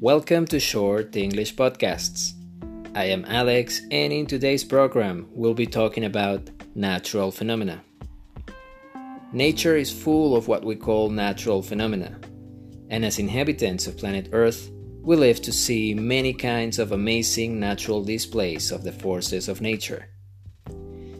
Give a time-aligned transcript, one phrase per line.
[0.00, 2.34] Welcome to Short English Podcasts.
[2.94, 7.82] I am Alex, and in today's program, we'll be talking about natural phenomena.
[9.32, 12.16] Nature is full of what we call natural phenomena,
[12.90, 14.70] and as inhabitants of planet Earth,
[15.02, 20.10] we live to see many kinds of amazing natural displays of the forces of nature.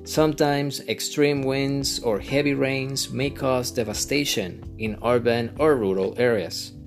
[0.04, 6.77] Sometimes extreme winds or heavy rains may cause devastation in urban or rural areas.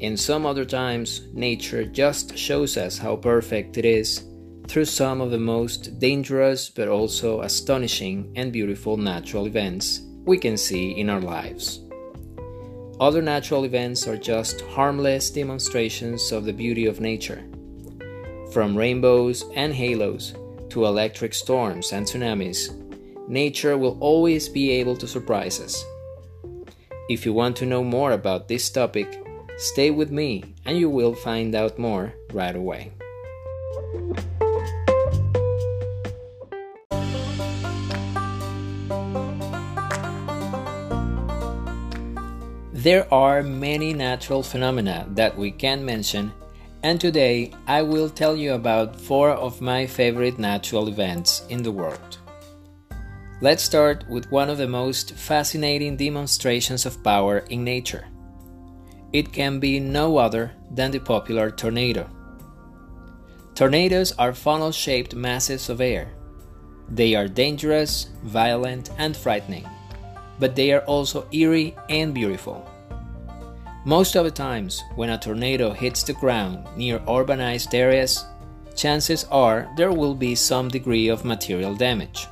[0.00, 4.24] In some other times, nature just shows us how perfect it is
[4.66, 10.56] through some of the most dangerous but also astonishing and beautiful natural events we can
[10.56, 11.80] see in our lives.
[12.98, 17.44] Other natural events are just harmless demonstrations of the beauty of nature.
[18.52, 20.32] From rainbows and halos
[20.70, 22.70] to electric storms and tsunamis,
[23.28, 25.84] nature will always be able to surprise us.
[27.10, 29.26] If you want to know more about this topic,
[29.60, 32.90] stay with me and you will find out more right away.
[42.72, 46.32] There are many natural phenomena that we can mention
[46.82, 51.70] and today I will tell you about four of my favorite natural events in the
[51.70, 52.16] world.
[53.42, 58.09] Let's start with one of the most fascinating demonstrations of power in nature.
[59.12, 62.08] It can be no other than the popular tornado.
[63.54, 66.12] Tornadoes are funnel shaped masses of air.
[66.88, 69.68] They are dangerous, violent, and frightening,
[70.38, 72.68] but they are also eerie and beautiful.
[73.84, 78.24] Most of the times, when a tornado hits the ground near urbanized areas,
[78.76, 82.26] chances are there will be some degree of material damage.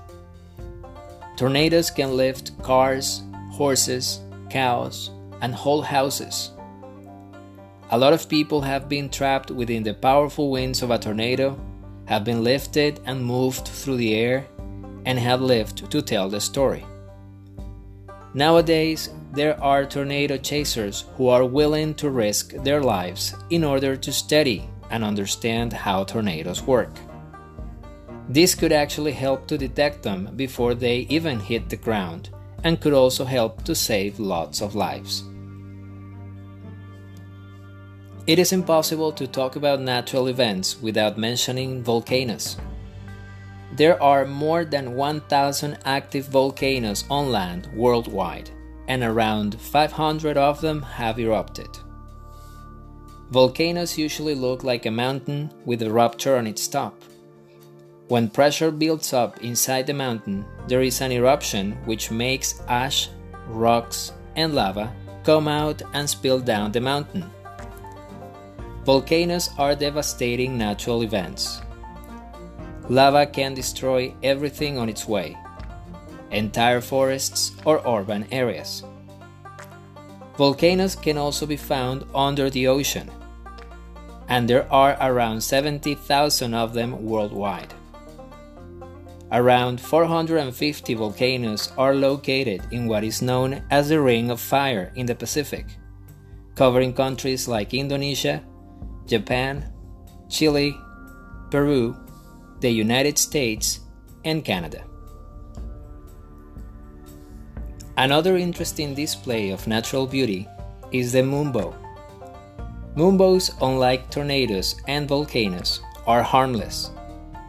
[1.36, 6.50] Tornadoes can lift cars, horses, cows, and whole houses.
[7.90, 11.58] A lot of people have been trapped within the powerful winds of a tornado,
[12.04, 14.46] have been lifted and moved through the air,
[15.06, 16.84] and have lived to tell the story.
[18.34, 24.12] Nowadays, there are tornado chasers who are willing to risk their lives in order to
[24.12, 26.92] study and understand how tornadoes work.
[28.28, 32.28] This could actually help to detect them before they even hit the ground
[32.64, 35.24] and could also help to save lots of lives.
[38.28, 42.58] It is impossible to talk about natural events without mentioning volcanoes.
[43.72, 48.50] There are more than 1,000 active volcanoes on land worldwide,
[48.86, 51.70] and around 500 of them have erupted.
[53.30, 57.02] Volcanoes usually look like a mountain with a rupture on its top.
[58.08, 63.08] When pressure builds up inside the mountain, there is an eruption which makes ash,
[63.46, 64.92] rocks, and lava
[65.24, 67.24] come out and spill down the mountain.
[68.88, 71.60] Volcanoes are devastating natural events.
[72.88, 75.36] Lava can destroy everything on its way,
[76.30, 78.82] entire forests or urban areas.
[80.38, 83.10] Volcanoes can also be found under the ocean,
[84.26, 87.74] and there are around 70,000 of them worldwide.
[89.30, 95.04] Around 450 volcanoes are located in what is known as the Ring of Fire in
[95.04, 95.66] the Pacific,
[96.54, 98.42] covering countries like Indonesia,
[99.08, 99.64] Japan,
[100.28, 100.78] Chile,
[101.50, 101.96] Peru,
[102.60, 103.80] the United States,
[104.24, 104.84] and Canada.
[107.96, 110.46] Another interesting display of natural beauty
[110.92, 111.74] is the moonbow.
[112.94, 116.90] Moonbows, unlike tornadoes and volcanoes, are harmless,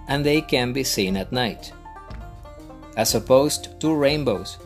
[0.07, 1.73] and they can be seen at night.
[2.95, 4.57] As opposed to rainbows,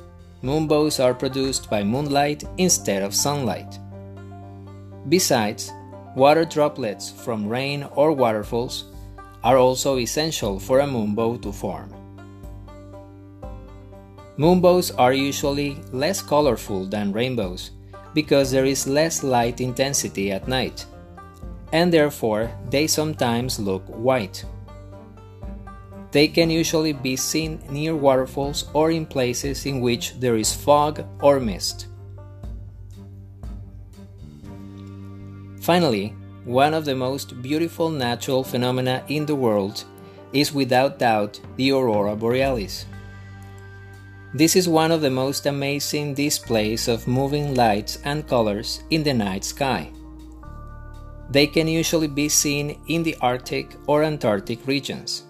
[0.44, 3.80] moonbows are produced by moonlight instead of sunlight.
[5.10, 5.72] Besides,
[6.16, 8.86] water droplets from rain or waterfalls
[9.44, 11.94] are also essential for a moonbow to form.
[14.38, 17.72] Moonbows are usually less colorful than rainbows
[18.14, 20.86] because there is less light intensity at night,
[21.72, 24.44] and therefore they sometimes look white.
[26.12, 31.04] They can usually be seen near waterfalls or in places in which there is fog
[31.22, 31.88] or mist.
[35.64, 36.14] Finally,
[36.44, 39.86] one of the most beautiful natural phenomena in the world
[40.34, 42.86] is without doubt the aurora borealis.
[44.34, 49.14] This is one of the most amazing displays of moving lights and colors in the
[49.14, 49.90] night sky.
[51.30, 55.24] They can usually be seen in the Arctic or Antarctic regions.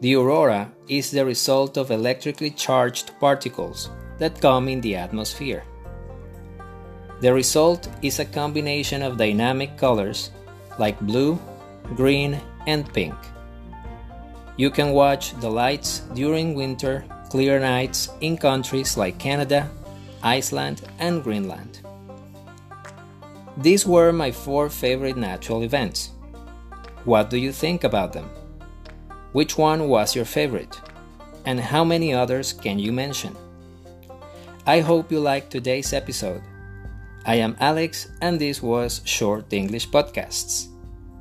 [0.00, 5.62] The aurora is the result of electrically charged particles that come in the atmosphere.
[7.24, 10.28] The result is a combination of dynamic colors
[10.78, 11.40] like blue,
[11.96, 13.14] green, and pink.
[14.58, 19.70] You can watch the lights during winter clear nights in countries like Canada,
[20.22, 21.80] Iceland, and Greenland.
[23.56, 26.10] These were my four favorite natural events.
[27.06, 28.28] What do you think about them?
[29.32, 30.78] Which one was your favorite?
[31.46, 33.34] And how many others can you mention?
[34.66, 36.42] I hope you liked today's episode.
[37.26, 40.68] I am Alex, and this was Short English Podcasts.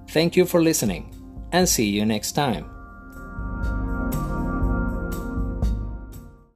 [0.09, 1.15] Thank you for listening,
[1.51, 2.72] and see you next time.